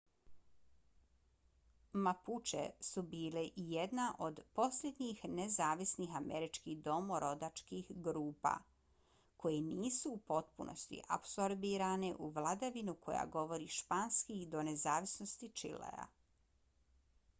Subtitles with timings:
[2.05, 8.53] mapuche su bile i jedna od posljednjih nezavisnih američkih domorodačkih grupa
[9.45, 16.09] koje nisu u potpunosti apsorbirane u vladavinu koja govori španski do nezavisnosti čilea